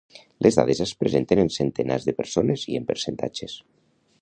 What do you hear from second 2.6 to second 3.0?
i en